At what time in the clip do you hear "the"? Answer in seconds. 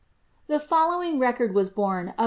0.47-0.59